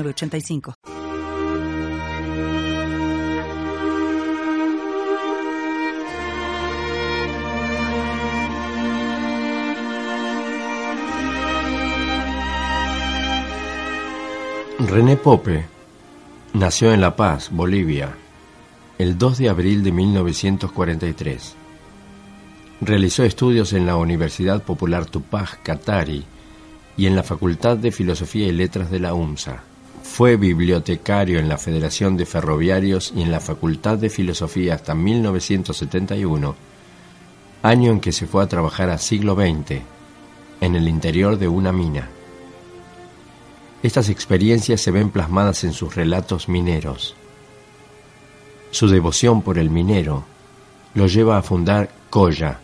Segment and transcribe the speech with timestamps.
[0.00, 0.74] 85
[14.78, 15.64] René Pope
[16.54, 18.14] nació en La Paz, Bolivia,
[18.98, 21.54] el 2 de abril de 1943.
[22.80, 26.24] Realizó estudios en la Universidad Popular Tupac Katari
[26.96, 29.71] y en la Facultad de Filosofía y Letras de la UMSA.
[30.02, 36.54] Fue bibliotecario en la Federación de Ferroviarios y en la Facultad de Filosofía hasta 1971,
[37.62, 39.80] año en que se fue a trabajar a siglo XX
[40.60, 42.08] en el interior de una mina.
[43.82, 47.14] Estas experiencias se ven plasmadas en sus relatos mineros.
[48.70, 50.24] Su devoción por el minero
[50.94, 52.58] lo lleva a fundar Coya,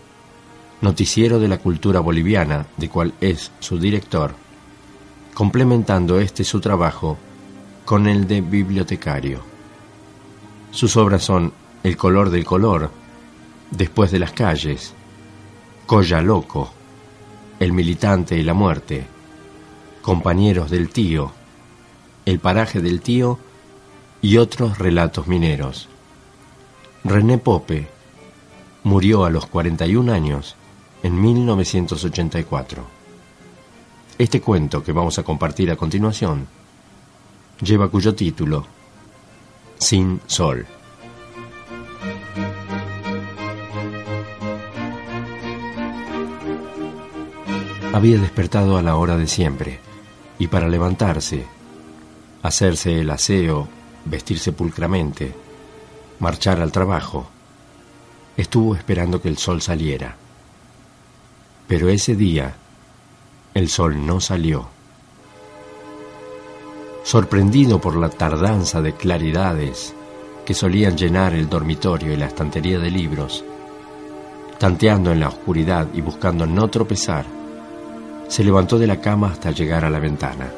[0.80, 4.34] noticiero de la cultura boliviana, de cual es su director,
[5.34, 7.16] complementando este su trabajo
[7.88, 9.40] con el de bibliotecario.
[10.72, 12.90] Sus obras son El color del color,
[13.70, 14.92] Después de las calles,
[15.86, 16.70] Colla Loco,
[17.58, 19.06] El militante y la muerte,
[20.02, 21.32] Compañeros del tío,
[22.26, 23.38] El paraje del tío
[24.20, 25.88] y otros relatos mineros.
[27.04, 27.88] René Pope
[28.84, 30.56] murió a los 41 años
[31.02, 32.84] en 1984.
[34.18, 36.48] Este cuento que vamos a compartir a continuación
[37.60, 38.66] lleva cuyo título
[39.78, 40.66] Sin Sol.
[47.92, 49.80] Había despertado a la hora de siempre,
[50.38, 51.46] y para levantarse,
[52.42, 53.68] hacerse el aseo,
[54.04, 55.34] vestirse pulcramente,
[56.20, 57.28] marchar al trabajo,
[58.36, 60.16] estuvo esperando que el sol saliera.
[61.66, 62.54] Pero ese día,
[63.54, 64.77] el sol no salió.
[67.08, 69.94] Sorprendido por la tardanza de claridades
[70.44, 73.46] que solían llenar el dormitorio y la estantería de libros,
[74.58, 77.24] tanteando en la oscuridad y buscando no tropezar,
[78.28, 80.52] se levantó de la cama hasta llegar a la ventana.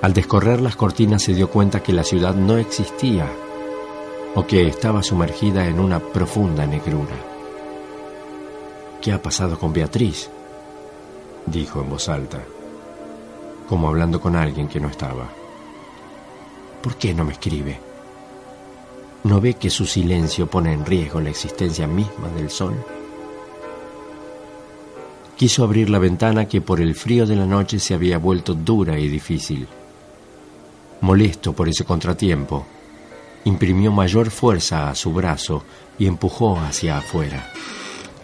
[0.00, 3.28] Al descorrer las cortinas se dio cuenta que la ciudad no existía
[4.34, 7.16] o que estaba sumergida en una profunda negrura.
[9.02, 10.30] ¿Qué ha pasado con Beatriz?
[11.44, 12.40] dijo en voz alta
[13.68, 15.28] como hablando con alguien que no estaba.
[16.82, 17.80] ¿Por qué no me escribe?
[19.24, 22.74] ¿No ve que su silencio pone en riesgo la existencia misma del sol?
[25.36, 28.98] Quiso abrir la ventana que por el frío de la noche se había vuelto dura
[28.98, 29.66] y difícil.
[31.00, 32.66] Molesto por ese contratiempo,
[33.44, 35.62] imprimió mayor fuerza a su brazo
[35.98, 37.50] y empujó hacia afuera.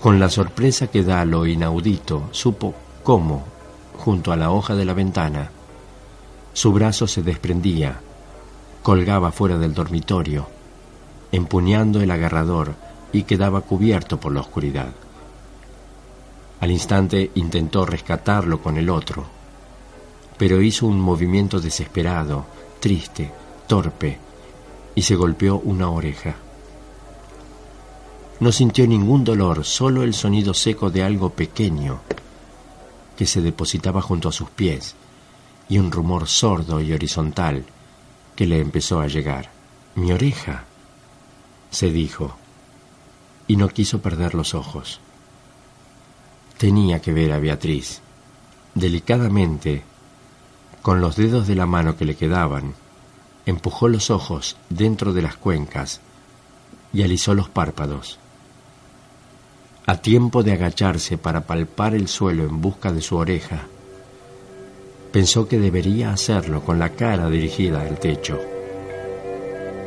[0.00, 3.44] Con la sorpresa que da lo inaudito, supo cómo,
[4.00, 5.50] junto a la hoja de la ventana.
[6.54, 8.00] Su brazo se desprendía,
[8.82, 10.48] colgaba fuera del dormitorio,
[11.30, 12.74] empuñando el agarrador
[13.12, 14.88] y quedaba cubierto por la oscuridad.
[16.60, 19.26] Al instante intentó rescatarlo con el otro,
[20.38, 22.46] pero hizo un movimiento desesperado,
[22.80, 23.30] triste,
[23.66, 24.18] torpe,
[24.94, 26.36] y se golpeó una oreja.
[28.40, 32.00] No sintió ningún dolor, solo el sonido seco de algo pequeño
[33.20, 34.94] que se depositaba junto a sus pies
[35.68, 37.66] y un rumor sordo y horizontal
[38.34, 39.50] que le empezó a llegar.
[39.94, 40.64] Mi oreja,
[41.70, 42.34] se dijo,
[43.46, 45.00] y no quiso perder los ojos.
[46.56, 48.00] Tenía que ver a Beatriz.
[48.74, 49.82] Delicadamente,
[50.80, 52.72] con los dedos de la mano que le quedaban,
[53.44, 56.00] empujó los ojos dentro de las cuencas
[56.94, 58.18] y alisó los párpados.
[59.90, 63.66] A tiempo de agacharse para palpar el suelo en busca de su oreja,
[65.10, 68.38] pensó que debería hacerlo con la cara dirigida al techo.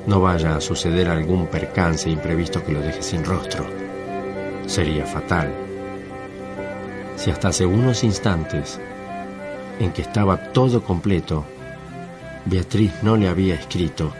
[0.05, 3.65] No vaya a suceder algún percance imprevisto que lo deje sin rostro.
[4.65, 5.53] Sería fatal.
[7.15, 8.81] Si hasta hace unos instantes
[9.79, 11.45] en que estaba todo completo,
[12.43, 14.11] Beatriz no le había escrito,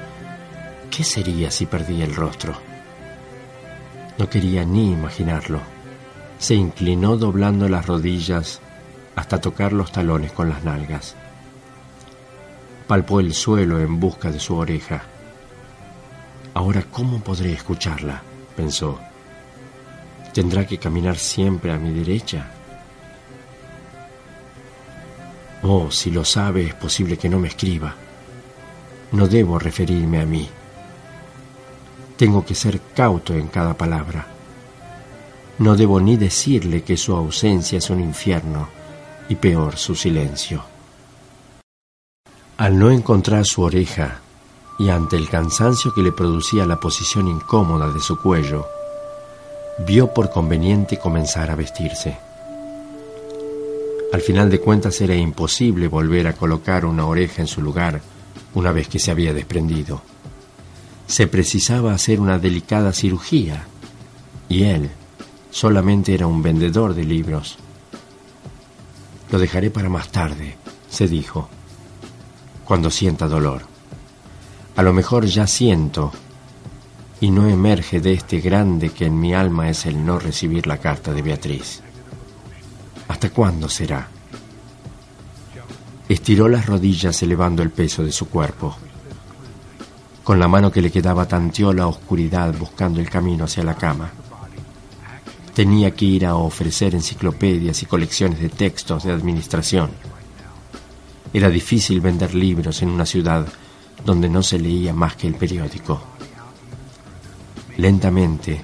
[0.90, 2.54] ¿qué sería si perdía el rostro?
[4.18, 5.73] No quería ni imaginarlo
[6.38, 8.60] se inclinó doblando las rodillas
[9.16, 11.16] hasta tocar los talones con las nalgas.
[12.88, 15.04] Palpó el suelo en busca de su oreja.
[16.54, 18.22] Ahora, ¿cómo podré escucharla?
[18.56, 19.00] pensó.
[20.34, 22.48] ¿Tendrá que caminar siempre a mi derecha?
[25.62, 27.96] Oh, si lo sabe, es posible que no me escriba.
[29.12, 30.50] No debo referirme a mí.
[32.18, 34.33] Tengo que ser cauto en cada palabra.
[35.60, 38.68] No debo ni decirle que su ausencia es un infierno
[39.30, 40.64] y peor su silencio.
[42.58, 44.22] Al no encontrar su oreja
[44.80, 48.66] y ante el cansancio que le producía la posición incómoda de su cuello,
[49.86, 52.18] vio por conveniente comenzar a vestirse.
[54.12, 58.02] Al final de cuentas era imposible volver a colocar una oreja en su lugar
[58.54, 60.02] una vez que se había desprendido.
[61.08, 63.66] Se precisaba hacer una delicada cirugía
[64.50, 64.92] y él
[65.54, 67.58] solamente era un vendedor de libros.
[69.32, 70.58] Lo dejaré para más tarde,
[70.90, 71.48] se dijo,
[72.66, 73.62] cuando sienta dolor.
[74.76, 76.12] A lo mejor ya siento
[77.22, 80.80] y no emerge de este grande que en mi alma es el no recibir la
[80.80, 81.82] carta de Beatriz.
[83.08, 84.08] ¿Hasta cuándo será?
[86.10, 88.76] Estiró las rodillas elevando el peso de su cuerpo.
[90.24, 94.12] Con la mano que le quedaba tanteó la oscuridad buscando el camino hacia la cama.
[95.54, 99.92] Tenía que ir a ofrecer enciclopedias y colecciones de textos de administración.
[101.34, 103.48] Era difícil vender libros en una ciudad
[104.06, 106.02] donde no se leía más que el periódico.
[107.78, 108.62] Lentamente,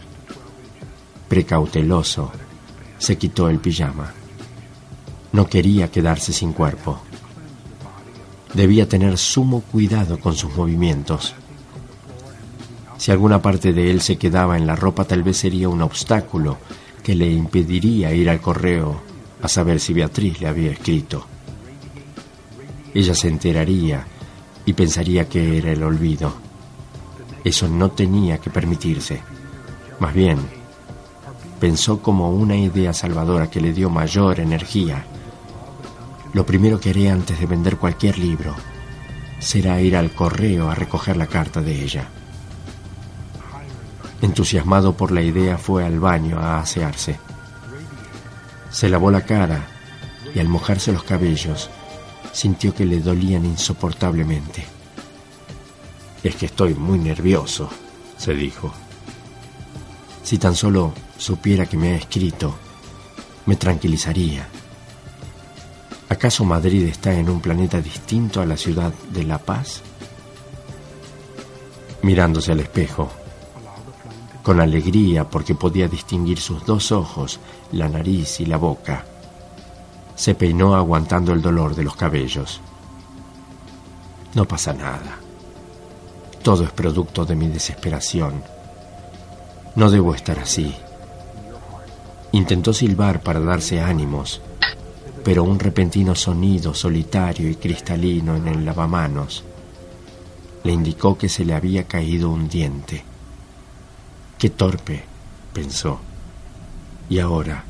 [1.28, 2.32] precauteloso,
[2.98, 4.14] se quitó el pijama.
[5.32, 7.00] No quería quedarse sin cuerpo.
[8.54, 11.34] Debía tener sumo cuidado con sus movimientos.
[13.00, 16.58] Si alguna parte de él se quedaba en la ropa, tal vez sería un obstáculo
[17.02, 19.02] que le impediría ir al correo
[19.42, 21.26] a saber si Beatriz le había escrito.
[22.94, 24.06] Ella se enteraría
[24.66, 26.34] y pensaría que era el olvido.
[27.42, 29.22] Eso no tenía que permitirse.
[30.02, 30.38] Más bien,
[31.58, 35.06] pensó como una idea salvadora que le dio mayor energía.
[36.34, 38.56] Lo primero que haré antes de vender cualquier libro
[39.40, 42.10] será ir al correo a recoger la carta de ella.
[44.22, 47.18] Entusiasmado por la idea, fue al baño a asearse.
[48.70, 49.68] Se lavó la cara
[50.36, 51.70] y al mojarse los cabellos,
[52.32, 54.66] sintió que le dolían insoportablemente.
[56.22, 57.70] Es que estoy muy nervioso,
[58.18, 58.74] se dijo.
[60.24, 62.56] Si tan solo supiera que me ha escrito,
[63.46, 64.48] me tranquilizaría.
[66.10, 69.82] ¿Acaso Madrid está en un planeta distinto a la ciudad de La Paz?
[72.02, 73.12] Mirándose al espejo,
[74.50, 77.40] con alegría porque podía distinguir sus dos ojos,
[77.72, 79.06] la nariz y la boca.
[80.16, 82.60] Se peinó aguantando el dolor de los cabellos.
[84.34, 85.20] No pasa nada.
[86.42, 88.42] Todo es producto de mi desesperación.
[89.76, 90.74] No debo estar así.
[92.32, 94.42] Intentó silbar para darse ánimos,
[95.24, 99.44] pero un repentino sonido solitario y cristalino en el lavamanos
[100.64, 103.09] le indicó que se le había caído un diente.
[104.40, 105.04] Qué torpe,
[105.52, 106.00] pensó.
[107.10, 107.66] ¿Y ahora?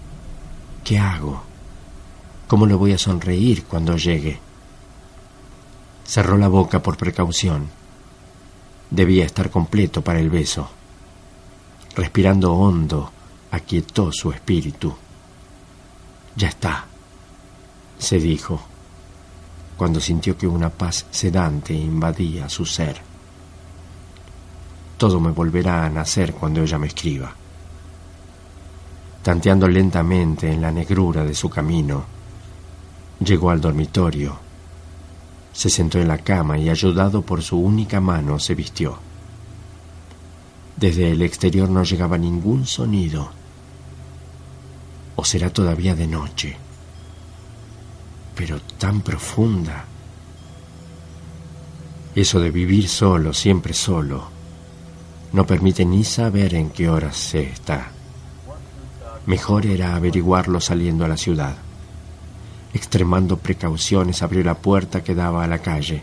[0.84, 1.42] ¿Qué hago?
[2.48, 4.40] ¿Cómo le voy a sonreír cuando llegue?
[6.06, 7.70] Cerró la boca por precaución.
[8.92, 10.70] Debía estar completo para el beso.
[11.96, 13.12] Respirando hondo,
[13.50, 14.96] aquietó su espíritu.
[16.36, 16.86] Ya está,
[17.98, 18.62] se dijo,
[19.76, 23.02] cuando sintió que una paz sedante invadía su ser.
[25.00, 27.34] Todo me volverá a nacer cuando ella me escriba.
[29.24, 32.04] Tanteando lentamente en la negrura de su camino,
[33.24, 34.38] llegó al dormitorio.
[35.54, 38.98] Se sentó en la cama y ayudado por su única mano se vistió.
[40.76, 43.32] Desde el exterior no llegaba ningún sonido.
[45.16, 46.58] ¿O será todavía de noche?
[48.36, 49.86] Pero tan profunda.
[52.14, 54.39] Eso de vivir solo, siempre solo
[55.32, 57.92] no permite ni saber en qué horas se está.
[59.26, 61.56] Mejor era averiguarlo saliendo a la ciudad.
[62.74, 66.02] Extremando precauciones abrió la puerta que daba a la calle.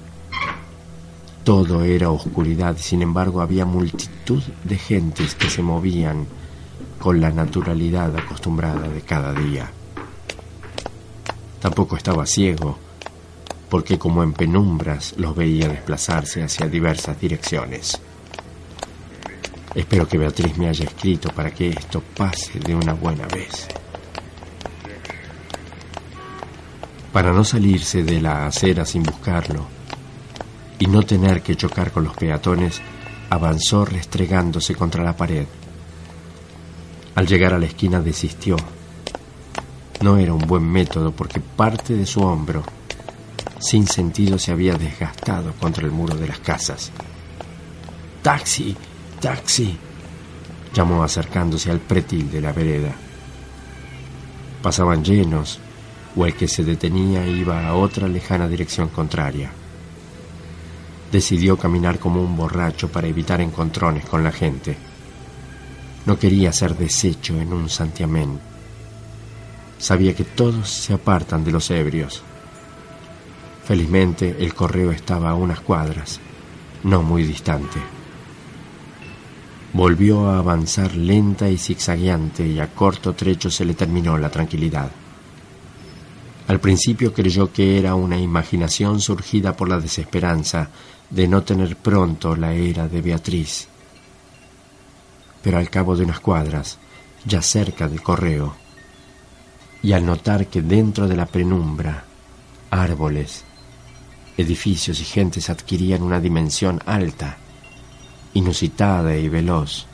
[1.45, 6.27] Todo era oscuridad, sin embargo había multitud de gentes que se movían
[6.99, 9.71] con la naturalidad acostumbrada de cada día.
[11.61, 12.79] Tampoco estaba ciego,
[13.69, 18.01] porque como en penumbras los veía desplazarse hacia diversas direcciones.
[19.77, 23.69] Espero que Beatriz me haya escrito para que esto pase de una buena vez.
[27.13, 29.67] Para no salirse de la acera sin buscarlo,
[30.79, 32.81] y no tener que chocar con los peatones,
[33.29, 35.45] avanzó restregándose contra la pared.
[37.15, 38.57] Al llegar a la esquina desistió.
[40.01, 42.63] No era un buen método porque parte de su hombro,
[43.59, 46.91] sin sentido, se había desgastado contra el muro de las casas.
[48.23, 48.75] ¡Taxi!
[49.21, 49.77] ¡Taxi!
[50.75, 52.93] llamó acercándose al pretil de la vereda.
[54.63, 55.59] Pasaban llenos,
[56.15, 59.51] o el que se detenía iba a otra lejana dirección contraria.
[61.11, 64.77] Decidió caminar como un borracho para evitar encontrones con la gente.
[66.05, 68.39] No quería ser deshecho en un santiamén.
[69.79, 72.23] Sabía que todos se apartan de los ebrios.
[73.65, 76.21] Felizmente el correo estaba a unas cuadras,
[76.83, 77.96] no muy distante.
[79.77, 84.91] Volvió a avanzar lenta y zigzagueante y a corto trecho se le terminó la tranquilidad.
[86.49, 90.71] Al principio creyó que era una imaginación surgida por la desesperanza
[91.11, 93.69] de no tener pronto la era de Beatriz.
[95.43, 96.79] Pero al cabo de unas cuadras,
[97.27, 98.57] ya cerca del correo,
[99.83, 102.03] y al notar que dentro de la penumbra,
[102.71, 103.45] árboles,
[104.39, 107.37] edificios y gentes adquirían una dimensión alta,
[108.37, 109.87] inusitada y veloz,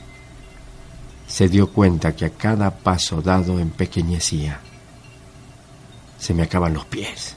[1.27, 4.59] se dio cuenta que a cada paso dado empequeñecía.
[6.19, 7.35] Se me acaban los pies,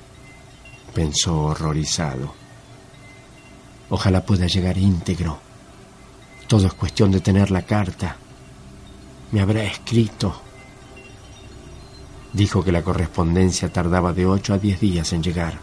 [0.93, 2.35] pensó horrorizado.
[3.89, 5.39] Ojalá pueda llegar íntegro.
[6.49, 8.17] Todo es cuestión de tener la carta.
[9.31, 10.43] Me habrá escrito.
[12.33, 15.59] Dijo que la correspondencia tardaba de ocho a diez días en llegar.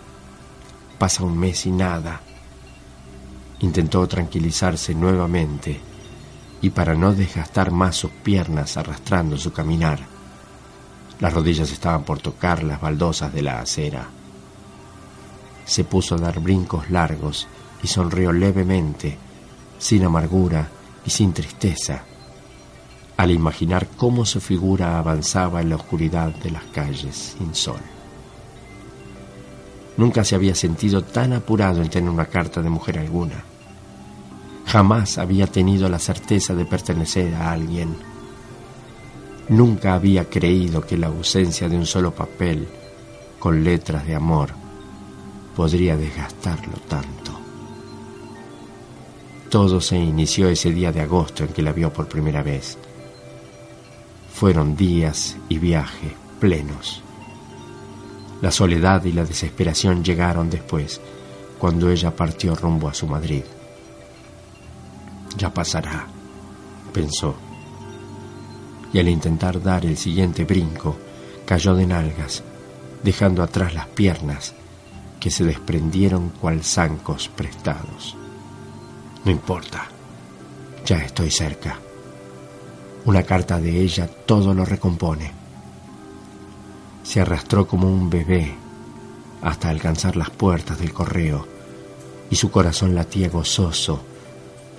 [0.97, 2.21] Pasa un mes y nada.
[3.63, 5.79] Intentó tranquilizarse nuevamente
[6.62, 10.01] y para no desgastar más sus piernas arrastrando su caminar,
[11.22, 14.10] las rodillas estaban por tocar las baldosas de la acera.
[15.63, 17.48] Se puso a dar brincos largos
[17.82, 19.17] y sonrió levemente,
[19.79, 20.67] sin amargura
[21.05, 22.03] y sin tristeza,
[23.15, 27.79] al imaginar cómo su figura avanzaba en la oscuridad de las calles sin sol.
[29.96, 33.52] Nunca se había sentido tan apurado en tener una carta de mujer alguna.
[34.65, 37.96] Jamás había tenido la certeza de pertenecer a alguien.
[39.50, 42.67] Nunca había creído que la ausencia de un solo papel
[43.39, 44.51] con letras de amor
[45.55, 47.32] podría desgastarlo tanto.
[49.50, 52.77] Todo se inició ese día de agosto en que la vio por primera vez.
[54.34, 57.03] Fueron días y viaje plenos.
[58.41, 61.00] La soledad y la desesperación llegaron después,
[61.60, 63.43] cuando ella partió rumbo a su Madrid.
[65.37, 66.07] Ya pasará,
[66.93, 67.35] pensó.
[68.91, 70.95] Y al intentar dar el siguiente brinco,
[71.45, 72.43] cayó de nalgas,
[73.03, 74.53] dejando atrás las piernas
[75.19, 78.15] que se desprendieron cual zancos prestados.
[79.25, 79.87] No importa,
[80.85, 81.79] ya estoy cerca.
[83.05, 85.31] Una carta de ella todo lo recompone.
[87.03, 88.53] Se arrastró como un bebé
[89.41, 91.47] hasta alcanzar las puertas del correo
[92.29, 94.03] y su corazón latía gozoso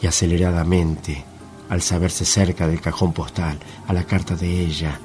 [0.05, 1.25] y aceleradamente
[1.71, 5.01] al saberse cerca del cajón postal, a la carta de ella,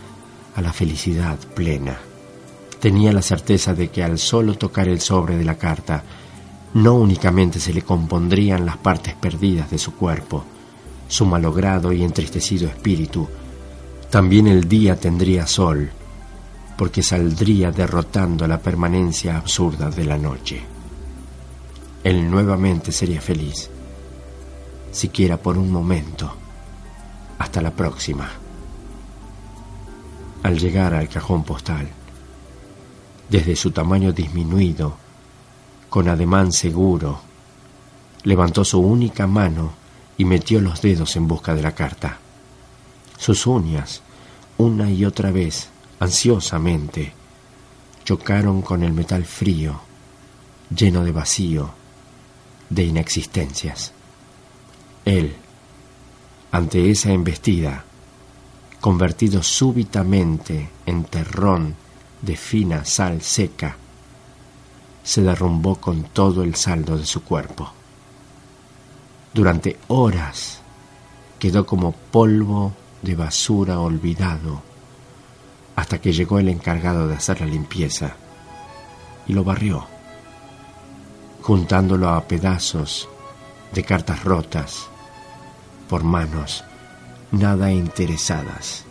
[0.54, 1.98] a la felicidad plena.
[2.82, 6.04] Tenía la certeza de que al solo tocar el sobre de la carta,
[6.74, 10.44] no únicamente se le compondrían las partes perdidas de su cuerpo,
[11.08, 13.26] su malogrado y entristecido espíritu,
[14.10, 15.90] también el día tendría sol,
[16.78, 20.62] porque saldría derrotando la permanencia absurda de la noche.
[22.04, 23.70] Él nuevamente sería feliz
[24.92, 26.34] siquiera por un momento.
[27.38, 28.30] Hasta la próxima.
[30.44, 31.90] Al llegar al cajón postal,
[33.30, 34.98] desde su tamaño disminuido,
[35.90, 37.22] con ademán seguro,
[38.24, 39.74] levantó su única mano
[40.18, 42.18] y metió los dedos en busca de la carta.
[43.18, 44.02] Sus uñas,
[44.58, 45.70] una y otra vez,
[46.00, 47.14] ansiosamente,
[48.04, 49.82] chocaron con el metal frío,
[50.76, 51.72] lleno de vacío,
[52.70, 53.94] de inexistencias.
[55.10, 55.36] Él,
[56.52, 57.84] ante esa embestida,
[58.80, 61.74] convertido súbitamente en terrón
[62.22, 63.76] de fina sal seca,
[65.02, 67.72] se derrumbó con todo el saldo de su cuerpo.
[69.34, 70.60] Durante horas
[71.40, 74.62] quedó como polvo de basura olvidado
[75.76, 78.16] hasta que llegó el encargado de hacer la limpieza
[79.26, 79.88] y lo barrió,
[81.42, 83.10] juntándolo a pedazos
[83.74, 84.88] de cartas rotas
[85.90, 86.64] por manos
[87.32, 88.86] nada interesadas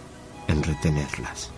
[0.48, 1.57] en retenerlas.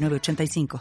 [0.01, 0.67] 906985.